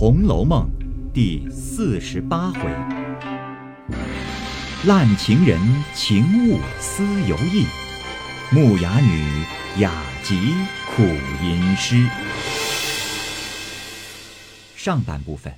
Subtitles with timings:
[0.00, 0.70] 红楼梦》
[1.12, 2.60] 第四十八回：
[4.86, 5.60] 烂情人
[5.92, 7.66] 情物思犹意，
[8.52, 9.44] 木雅女
[9.80, 9.92] 雅
[10.22, 10.54] 集
[10.86, 11.02] 苦
[11.42, 12.08] 吟诗。
[14.76, 15.52] 上半部分。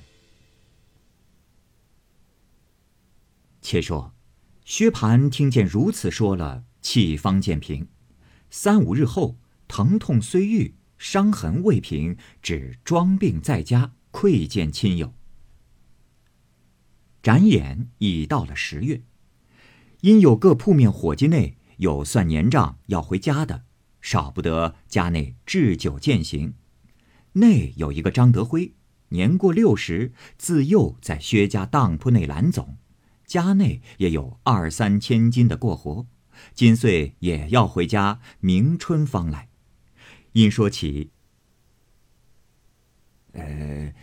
[3.61, 4.15] 且说，
[4.65, 7.87] 薛蟠听见如此说了，气方渐平。
[8.49, 9.37] 三五日后，
[9.67, 15.13] 疼痛虽愈，伤痕未平，只装病在家，窥见亲友。
[17.21, 19.03] 转眼已到了十月，
[20.01, 23.63] 因有各铺面伙计内有算年账要回家的，
[24.01, 26.53] 少不得家内置酒饯行。
[27.33, 28.73] 内有一个张德辉，
[29.09, 32.77] 年过六十，自幼在薛家当铺内揽总，
[33.25, 36.07] 家内也有二三千金的过活。
[36.53, 39.49] 今岁也要回家，明春方来。
[40.31, 41.11] 因说起，
[43.33, 43.93] 呃，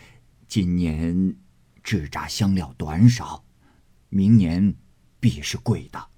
[0.46, 1.36] 今年
[1.82, 3.44] 制扎香料短少，
[4.08, 4.74] 明年
[5.20, 6.08] 必是贵的。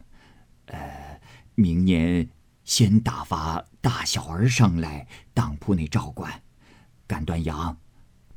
[0.67, 1.21] 呃，
[1.55, 2.29] 明年
[2.65, 6.43] 先打发大小儿上来当铺内照管，
[7.07, 7.79] 赶断羊，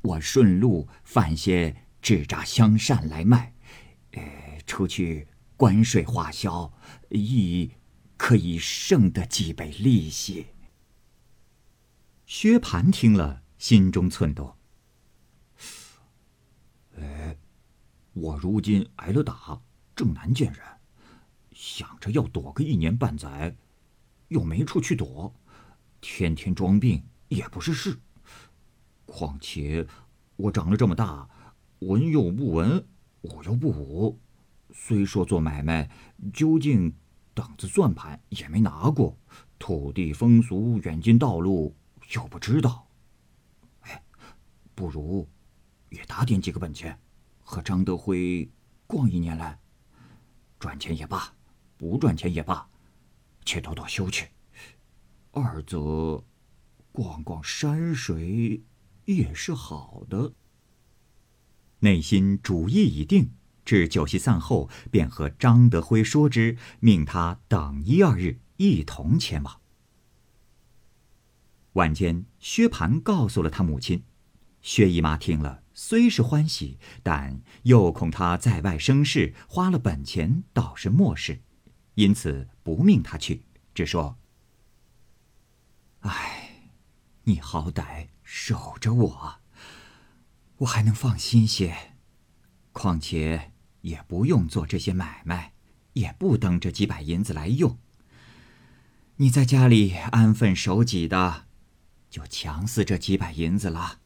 [0.02, 3.54] 我顺路贩些制扎香扇来卖，
[4.12, 5.28] 呃，出去。
[5.56, 6.74] 关税花销，
[7.10, 7.72] 亦
[8.18, 10.48] 可以剩得几倍利息。
[12.26, 14.56] 薛蟠听了，心中忖度
[16.98, 17.38] ：“哎，
[18.24, 19.62] 我如今挨了打，
[19.94, 20.62] 正难见人，
[21.52, 23.54] 想着要躲个一年半载，
[24.30, 25.36] 又没处去躲，
[26.00, 28.00] 天天装病也不是事。
[29.06, 29.86] 况且
[30.38, 31.28] 我长了这么大，
[31.80, 32.88] 文又不文，
[33.24, 34.18] 武又不武。”
[34.72, 35.92] 虽说做买卖，
[36.32, 36.96] 究竟
[37.34, 39.18] 档子算盘也没拿过，
[39.60, 41.76] 土地风俗、远近道路
[42.14, 42.88] 又不知道。
[43.82, 44.02] 哎，
[44.74, 45.28] 不如
[45.90, 46.98] 也打点几个本钱，
[47.44, 48.50] 和张德辉
[48.88, 49.60] 逛一年来，
[50.60, 51.34] 赚钱也罢，
[51.78, 52.68] 不赚钱也罢，
[53.46, 54.30] 且躲躲休去。
[55.32, 56.24] 二则
[56.92, 58.64] 逛逛山水
[59.06, 60.34] 也是好的。
[61.80, 63.32] 内心主意已定。
[63.66, 69.62] 至酒席散后，便和张德辉说之，命他等一二日，一同前往。
[71.72, 74.04] 晚间，薛蟠告诉了他母亲，
[74.62, 81.42] 薛姨妈听了，虽是欢喜，但又恐他在外生事，花了本钱，倒是莫事，
[81.96, 84.18] 因此不命他去，只说
[86.02, 86.70] ：“唉，
[87.24, 89.36] 你好歹守着我，
[90.58, 91.96] 我还能放心些，
[92.72, 93.52] 况且……”
[93.84, 95.52] 也不用做这些买卖，
[95.92, 97.78] 也不等这几百银子来用。
[99.18, 101.48] 你在家里安分守己的，
[102.10, 104.00] 就强似这几百银子了。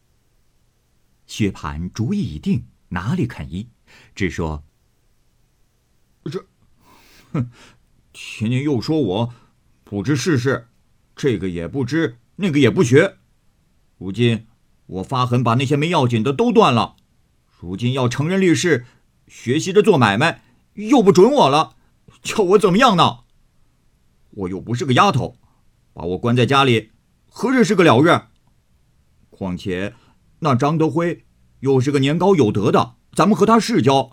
[1.28, 3.68] 薛蟠主意已定，哪里肯依，
[4.16, 4.64] 只说
[6.28, 6.44] ：“这，
[7.32, 7.50] 哼，
[8.12, 9.34] 天天又说我
[9.84, 10.66] 不知世事，
[11.14, 13.18] 这个也不知，那个也不学。
[13.98, 14.48] 如今
[14.86, 16.96] 我发狠把那些没要紧的都断了，
[17.60, 18.86] 如今要成人立事。”
[19.28, 21.76] 学习着做买卖，又不准我了，
[22.22, 23.24] 叫我怎么样呢？
[24.30, 25.36] 我又不是个丫头，
[25.92, 26.92] 把我关在家里，
[27.28, 28.22] 何日是个了日？
[29.28, 29.92] 况且
[30.40, 31.24] 那张德辉
[31.60, 34.12] 又是个年高有德的，咱们和他世交，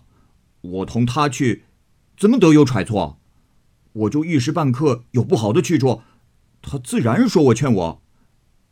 [0.61, 1.65] 我同他去，
[2.17, 3.19] 怎么得有揣错？
[3.93, 6.01] 我就一时半刻有不好的去处，
[6.61, 8.03] 他自然说我劝我，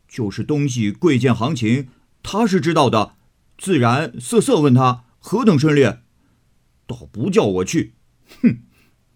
[0.08, 1.90] 就是东西贵贱行情，
[2.22, 3.16] 他是知道的，
[3.58, 5.84] 自然色色问他何等顺利。
[6.86, 7.94] 倒不叫我去，
[8.42, 8.64] 哼！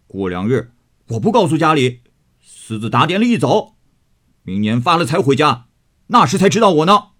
[0.07, 0.71] 过两日
[1.09, 1.99] 我不告诉家里，
[2.41, 3.75] 私自打点了一走，
[4.43, 5.65] 明年发了财回家，
[6.07, 7.16] 那时才知道我呢。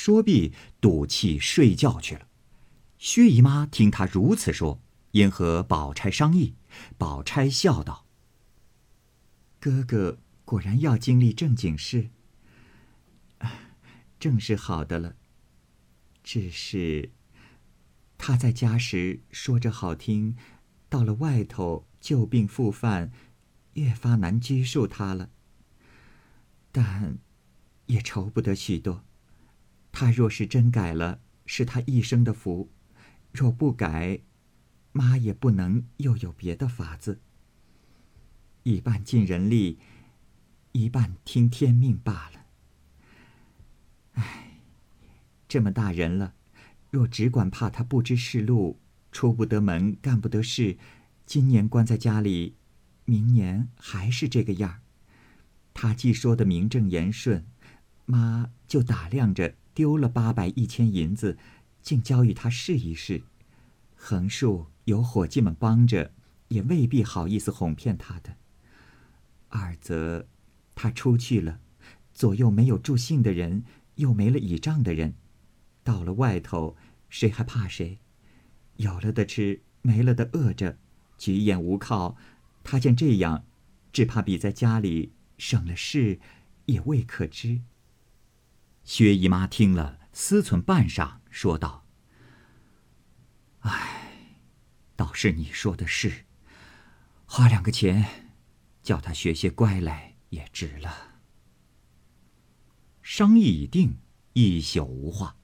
[0.00, 2.28] 说毕，赌气睡觉去了。
[2.98, 6.54] 薛姨妈听他如此说，因和宝钗商议。
[6.96, 8.06] 宝钗笑道
[9.58, 12.10] ：“哥哥果然要经历正经事，
[14.20, 15.16] 正是好的了。
[16.22, 17.10] 只是……”
[18.16, 20.36] 他在家时说着好听，
[20.88, 23.10] 到了外头旧病复犯，
[23.72, 25.30] 越发难拘束他了。
[26.70, 27.18] 但
[27.86, 29.04] 也愁不得许多。
[29.92, 32.68] 他若是真改了，是他一生的福；
[33.32, 34.20] 若不改，
[34.92, 37.20] 妈也不能又有别的法子。
[38.62, 39.78] 一半尽人力，
[40.72, 42.46] 一半听天命罢了。
[44.12, 44.60] 唉，
[45.48, 46.34] 这么大人了。
[46.90, 48.80] 若只管怕他不知世路，
[49.12, 50.78] 出不得门，干不得事，
[51.26, 52.56] 今年关在家里，
[53.04, 54.80] 明年还是这个样儿。
[55.74, 57.46] 他既说的名正言顺，
[58.06, 61.38] 妈就打量着丢了八百一千银子，
[61.82, 63.22] 竟交与他试一试。
[63.94, 66.10] 横竖有伙计们帮着，
[66.48, 68.34] 也未必好意思哄骗他的。
[69.50, 70.26] 二则，
[70.74, 71.60] 他出去了，
[72.12, 73.62] 左右没有助兴的人，
[73.94, 75.14] 又没了倚仗的人，
[75.84, 76.76] 到了外头，
[77.08, 78.00] 谁还怕谁？
[78.78, 80.76] 有了的吃，没了的饿着，
[81.16, 82.16] 举眼无靠。
[82.64, 83.44] 他见这样，
[83.92, 86.18] 只怕比在家里省了事，
[86.66, 87.60] 也未可知。
[88.88, 91.84] 薛姨妈听了，思忖半晌，说道
[93.60, 94.40] ：“唉，
[94.96, 96.24] 倒是你说的是，
[97.26, 98.32] 花两个钱，
[98.82, 101.20] 叫他学些乖来也值了。”
[103.04, 103.98] 商议已定，
[104.32, 105.36] 一宿无话。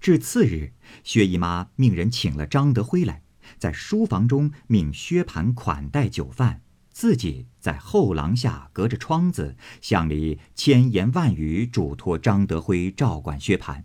[0.00, 0.72] 至次日，
[1.04, 3.22] 薛姨妈命人请了张德辉来，
[3.58, 6.63] 在书房中命薛蟠款待酒饭，
[6.94, 13.82] 自己在后廊下隔着窗子向里千言万语嘱托张德辉照管薛蟠。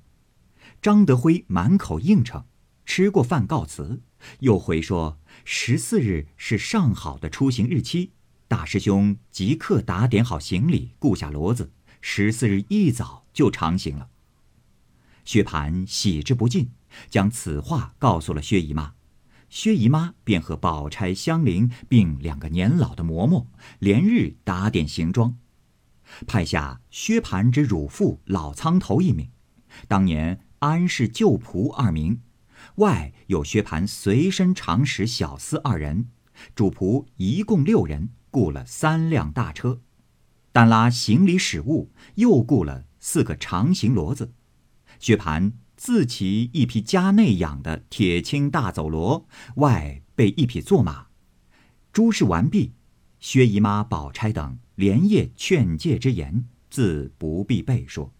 [0.79, 2.45] 张德辉满口应承，
[2.85, 4.03] 吃过饭告辞，
[4.41, 8.11] 又回说十四日是上好的出行日期，
[8.47, 11.71] 大师兄即刻打点好行李，雇下骡子，
[12.01, 14.09] 十四日一早就长行了。
[15.25, 16.69] 薛蟠喜之不尽，
[17.09, 18.93] 将此话告诉了薛姨妈。
[19.49, 23.47] 薛姨妈便和宝钗、香菱并两个年老的嬷嬷，
[23.79, 25.37] 连日打点行装，
[26.27, 29.29] 派下薛蟠之乳父老苍头一名，
[29.87, 32.21] 当年安氏旧仆二名，
[32.75, 36.09] 外有薛蟠随身常使小厮二人，
[36.53, 39.81] 主仆一共六人，雇了三辆大车，
[40.51, 44.33] 单拉行李使物，又雇了四个长行骡子。
[44.99, 49.23] 薛蟠自骑一匹家内养的铁青大走骡，
[49.55, 51.07] 外备一匹坐马。
[51.93, 52.73] 诸事完毕，
[53.21, 58.13] 薛姨妈、宝钗等连夜劝诫之言，自不必备说。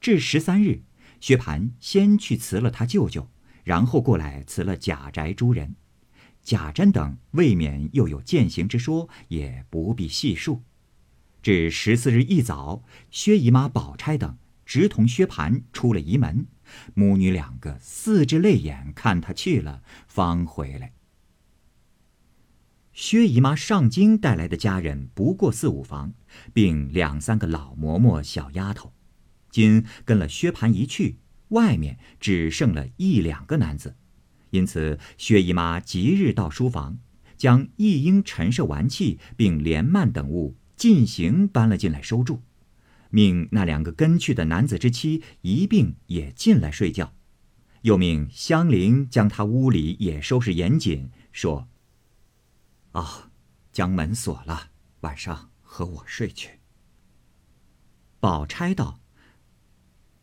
[0.00, 0.82] 至十三日，
[1.20, 3.30] 薛蟠先去辞了他舅舅，
[3.62, 5.76] 然后过来辞了贾宅诸人。
[6.42, 10.64] 贾珍等未免又有践行之说，也不必细述。
[11.40, 12.82] 至十四日一早，
[13.12, 14.36] 薛姨妈、宝钗等。
[14.68, 16.46] 直同薛蟠出了仪门，
[16.92, 20.92] 母女两个四只泪眼看他去了，方回来。
[22.92, 26.12] 薛姨妈上京带来的家人不过四五房，
[26.52, 28.92] 并两三个老嬷嬷、小丫头，
[29.50, 31.16] 今跟了薛蟠一去，
[31.48, 33.96] 外面只剩了一两个男子，
[34.50, 36.98] 因此薛姨妈即日到书房，
[37.38, 42.42] 将一应陈设玩器并帘幔等物进行搬了进来收住。
[43.10, 47.14] 命那两个跟去的男子之妻一并也进来睡觉，
[47.82, 51.68] 又命香菱将他屋里也收拾严谨，说
[52.92, 53.30] ：“哦，
[53.72, 54.70] 将门锁了，
[55.00, 56.60] 晚上和我睡去。”
[58.20, 59.00] 宝钗道：“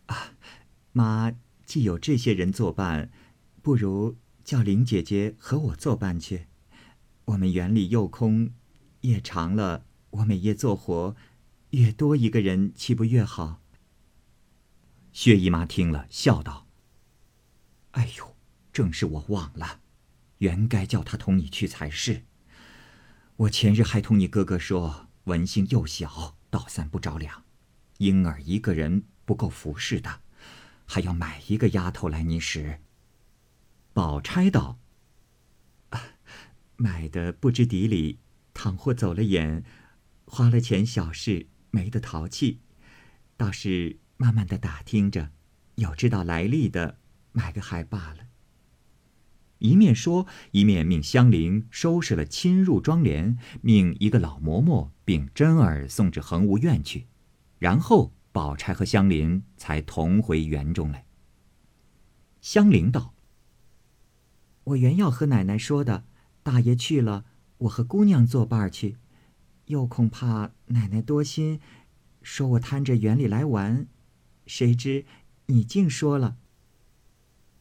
[0.08, 0.34] 啊，
[0.92, 1.32] 妈
[1.66, 3.10] 既有这些人作伴，
[3.62, 6.48] 不如叫林姐姐和我作伴去。
[7.26, 8.52] 我们园里又空，
[9.02, 11.16] 夜长了，我每夜做活。”
[11.76, 13.62] 越多一个人，岂不越好？
[15.12, 16.70] 薛姨妈听了，笑道
[17.92, 18.38] ：“哎呦，
[18.72, 19.82] 正是我忘了，
[20.38, 22.24] 原该叫他同你去才是。
[23.36, 27.44] 我前日还同你哥哥说，文兴又小，倒三不着粮，
[27.98, 30.22] 婴儿一个人不够服侍的，
[30.86, 32.80] 还要买一个丫头来你使。”
[33.92, 34.80] 宝钗道
[36.78, 38.20] ：“买的不知底里，
[38.54, 39.66] 倘或走了眼，
[40.24, 42.62] 花了钱小事。”没得淘气，
[43.36, 45.32] 倒是慢慢的打听着，
[45.76, 47.00] 有知道来历的，
[47.34, 48.28] 买个还罢了。
[49.58, 57.08] 一面说，一面命香菱收拾了侵入妆帘，命一个老嬷嬷并真儿送至恒芜院去，
[57.60, 61.06] 然后宝钗和香菱才同回园中来。
[62.40, 63.14] 香菱道
[64.64, 66.06] ：“我原要和奶奶说的，
[66.42, 67.26] 大爷去了，
[67.58, 68.96] 我和姑娘作伴去。”
[69.66, 71.60] 又恐怕奶奶多心，
[72.22, 73.88] 说我贪着园里来玩，
[74.46, 75.06] 谁知
[75.48, 76.38] 你竟说了。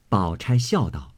[0.08, 1.14] 宝钗笑道：“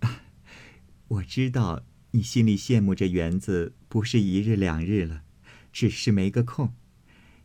[1.08, 5.22] 我知道你心里羡慕这园子，不是一日两日了，
[5.72, 6.72] 只是没个空，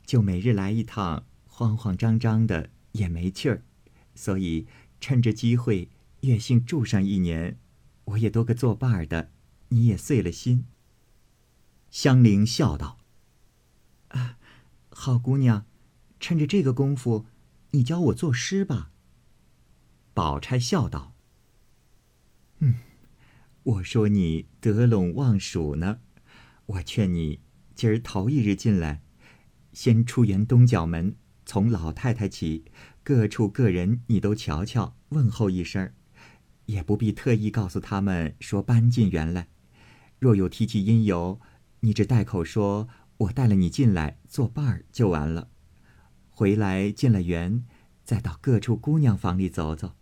[0.06, 3.64] 就每日来一趟，慌慌张张的也没趣儿，
[4.16, 4.68] 所以
[5.00, 5.90] 趁着机会，
[6.22, 7.58] 月性住上一年，
[8.06, 9.32] 我也多个作伴的，
[9.70, 10.66] 你也碎了心。”
[11.92, 12.98] 香菱笑道
[14.08, 14.38] ：“啊，
[14.90, 15.66] 好姑娘，
[16.22, 17.26] 趁着这个功夫，
[17.72, 18.92] 你教我作诗吧。”
[20.16, 21.14] 宝钗笑道
[22.60, 22.76] ：“嗯，
[23.64, 26.00] 我说你得陇望蜀呢，
[26.66, 27.42] 我劝你
[27.76, 29.02] 今儿头一日进来，
[29.74, 32.64] 先出园东角门，从老太太起，
[33.04, 35.94] 各处各人你都瞧瞧，问候一声，
[36.68, 39.50] 也不必特意告诉他们说搬进园来。
[40.20, 41.40] 若有提起因由，
[41.82, 45.50] 你只带口说我带了你进来作伴儿就完了。
[46.30, 47.66] 回来进了园，
[48.04, 49.96] 再到各处姑娘房里走走。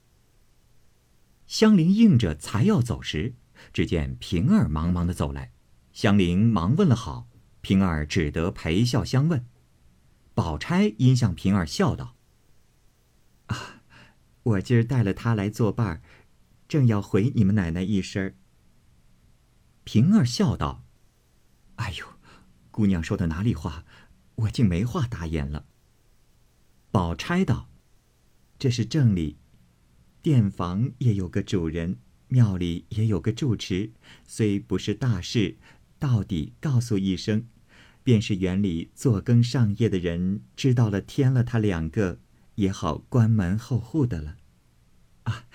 [1.47, 3.33] 香菱应着，才要走时，
[3.73, 5.51] 只见平儿忙忙的走来，
[5.91, 7.27] 香菱忙问了好，
[7.61, 9.45] 平儿只得陪笑相问。
[10.33, 12.15] 宝钗因向平儿笑道
[13.47, 13.81] ：“啊，
[14.43, 16.01] 我今儿带了他来作伴儿，
[16.67, 18.33] 正要回你们奶奶一声。”
[19.83, 20.85] 平儿笑道
[21.79, 22.05] ：“哎呦，
[22.71, 23.85] 姑娘说的哪里话，
[24.35, 25.65] 我竟没话答言了。”
[26.91, 27.69] 宝钗道
[28.59, 29.37] ：“这是正理，
[30.21, 33.91] 店房也有个主人，庙里也有个住持，
[34.27, 35.57] 虽不是大事，
[35.97, 37.47] 到底告诉一声。”
[38.01, 42.19] 便是园里做更上夜的人知道了，添了他两个，
[42.55, 44.37] 也好关门候户的了。
[45.23, 45.45] 啊，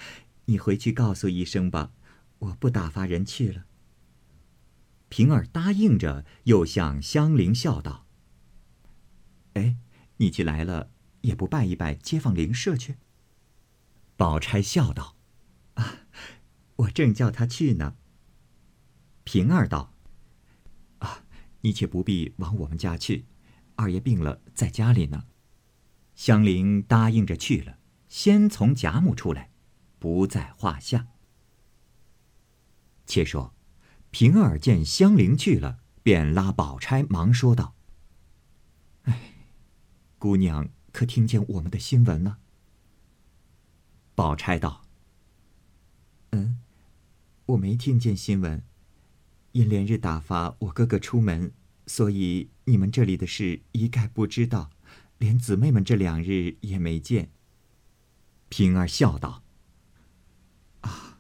[0.45, 1.93] 你回去告诉一声吧，
[2.39, 3.65] 我不打发人去了。
[5.15, 8.05] 平儿答应着，又向香菱笑道
[9.55, 9.77] ：“哎，
[10.17, 10.91] 你既来了，
[11.21, 12.97] 也不拜一拜街坊邻舍去？”
[14.19, 15.15] 宝钗笑道
[15.75, 16.09] ：“啊，
[16.75, 17.95] 我正叫他去呢。”
[19.23, 19.95] 平儿道。
[20.99, 21.25] 啊
[21.61, 23.27] 你且不必往我们家去，
[23.77, 25.27] 二爷病了，在家里呢。
[26.17, 27.79] 香菱答应着去了，
[28.09, 29.53] 先从贾母出来，
[30.01, 31.07] 不在话下。
[33.07, 33.54] 且说，
[34.15, 37.75] 平儿见香菱去了，便拉宝钗忙说道
[39.03, 39.35] ：“哎，
[40.21, 42.39] 姑娘可听见我们的新闻了？”
[44.15, 44.85] 宝钗道
[46.31, 46.61] ：“嗯，
[47.47, 48.63] 我没听见新闻。”
[49.51, 51.51] 因连日打发我哥哥出门，
[51.89, 54.71] 所以你们这里的事一概不知道，
[55.19, 57.31] 连姊妹们这两日也没见。
[58.49, 59.43] 平儿笑道
[60.83, 61.19] ：“啊，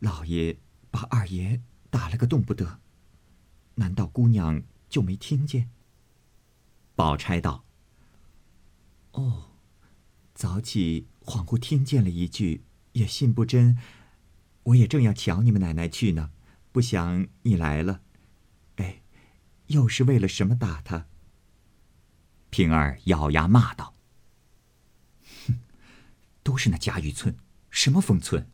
[0.00, 0.58] 老爷
[0.90, 1.62] 把二爷
[1.94, 2.80] 打了个动不得，
[3.76, 5.70] 难道姑娘就没听见？”
[6.96, 7.64] 宝钗道
[9.14, 9.50] ：“哦，
[10.34, 13.78] 早起恍惚听见了一句，也信不真。
[14.64, 16.32] 我也正要瞧你们奶奶去呢。”
[16.72, 18.00] 不想你来了，
[18.78, 19.00] 哎，
[19.68, 21.06] 又是为了什么打他？
[22.50, 23.94] 平儿咬牙骂道
[25.46, 25.60] ：“哼，
[26.42, 27.36] 都是那贾雨村，
[27.70, 28.50] 什么封村？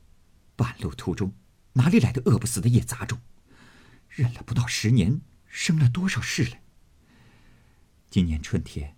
[0.54, 1.32] 半路途中
[1.73, 3.18] 哪里来的饿不死的野杂种？
[4.20, 6.60] 忍了不到十年，生了多少事来？
[8.10, 8.94] 今年春天，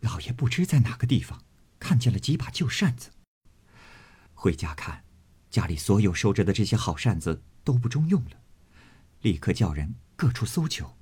[0.00, 1.44] 老爷不知在哪个地方
[1.78, 3.10] 看见了几把旧扇子，
[4.32, 5.04] 回家看，
[5.50, 8.40] 家里所有收着的这些好扇子都不中用了。”
[9.20, 10.96] 立刻叫人各处搜求，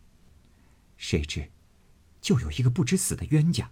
[0.96, 1.52] 谁知
[2.20, 3.70] 就有一个不知死的冤家，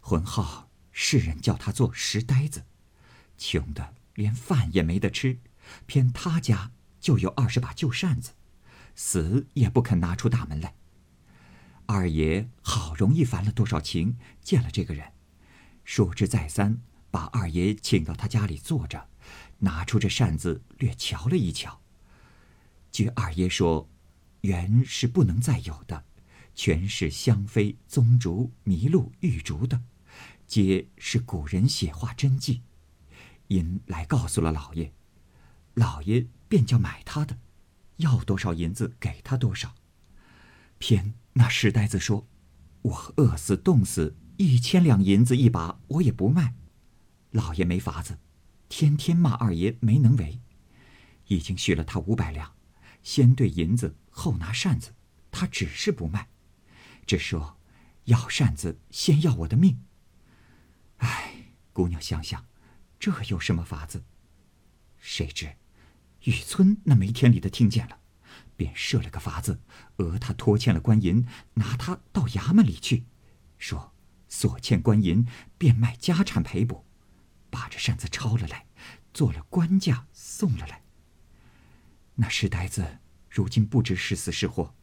[0.00, 2.66] 浑号世人叫他做石呆子，
[3.38, 5.38] 穷的连饭也没得吃，
[5.86, 8.32] 偏他家就有二十把旧扇子，
[8.96, 10.74] 死也不肯拿出大门来。
[11.86, 15.12] 二爷好容易烦了多少情，见了这个人，
[15.84, 16.80] 说之再三，
[17.12, 19.08] 把二爷请到他家里坐着，
[19.58, 21.80] 拿出这扇子略瞧了一瞧。
[22.90, 23.88] 据二爷说，
[24.40, 26.04] 原是不能再有的，
[26.54, 29.80] 全是香妃、宗竹、麋鹿、玉竹的，
[30.46, 32.62] 皆是古人写画真迹。
[33.48, 34.92] 因来告诉了老爷，
[35.74, 37.38] 老爷便叫买他的，
[37.96, 39.74] 要多少银子给他多少。
[40.78, 42.26] 偏那石呆子说
[42.82, 46.54] ：“我饿死冻死，一千两银子一把，我也不卖。”
[47.32, 48.18] 老爷没法子，
[48.68, 50.40] 天天骂二爷没能为，
[51.26, 52.52] 已经许了他五百两。
[53.02, 54.94] 先兑银子，后拿扇子，
[55.30, 56.28] 他只是不卖，
[57.06, 57.58] 只说
[58.04, 59.80] 要扇子先要我的命。
[60.98, 62.46] 哎，姑娘想想，
[62.98, 64.04] 这有什么法子？
[64.98, 65.56] 谁知
[66.26, 68.00] 雨村那没天理的听见了，
[68.56, 69.60] 便设了个法子，
[69.96, 73.04] 讹他拖欠了官银，拿他到衙门里去，
[73.58, 73.92] 说
[74.28, 75.24] 所欠官银
[75.56, 76.84] 变卖家产赔补，
[77.48, 78.66] 把这扇子抄了来，
[79.14, 80.82] 做了官价送了来。
[82.16, 82.98] 那石呆子
[83.30, 84.74] 如今不知是死是活，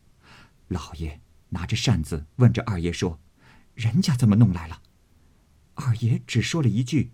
[0.69, 1.19] 老爷
[1.50, 3.19] 拿着扇子问着二爷说
[3.75, 4.81] ：“人家怎么弄来了？”
[5.75, 7.12] 二爷只说了一句：“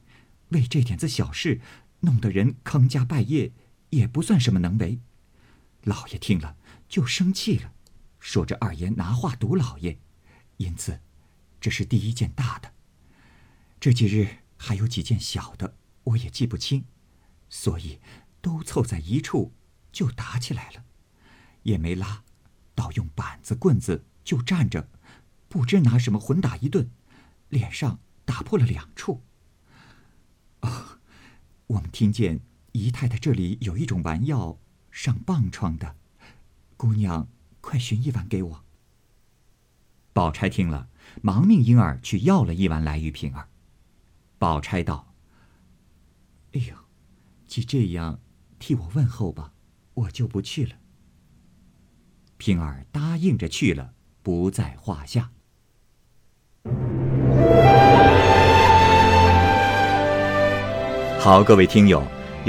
[0.50, 1.62] 为这点子小事，
[2.02, 3.54] 弄得人坑家败业，
[3.90, 5.00] 也不算什么能为。”
[5.84, 7.74] 老爷听了就生气了，
[8.20, 9.98] 说着二爷拿话堵老爷，
[10.58, 11.00] 因此
[11.60, 12.74] 这是第一件大的。
[13.80, 16.86] 这几日还有几件小的，我也记不清，
[17.50, 18.00] 所以
[18.42, 19.54] 都凑在一处。
[19.92, 20.86] 就打起来了，
[21.64, 22.24] 也没拉，
[22.76, 24.88] 倒用板子棍子就站着，
[25.48, 26.92] 不知拿什么混打一顿，
[27.50, 29.24] 脸上打破了两处。
[30.62, 31.00] 哦，
[31.66, 32.40] 我们听见
[32.72, 34.58] 姨太太这里有一种丸药
[34.92, 35.96] 上棒疮的，
[36.78, 37.28] 姑娘，
[37.62, 38.64] 快寻一碗给我。
[40.14, 40.88] 宝钗听了，
[41.22, 43.48] 忙命婴儿去要了一碗来与平儿。
[44.38, 45.14] 宝钗道
[46.54, 46.76] ：“哎呦，
[47.48, 48.20] 既这样，
[48.60, 49.54] 替我问候吧，
[49.96, 50.76] 我就不去了。”
[52.38, 55.32] 平儿答应着去了，不在话下。
[61.20, 62.02] 好，各位听友，